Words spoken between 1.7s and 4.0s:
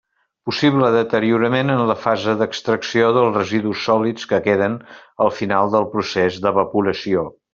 en la fase d'extracció dels residus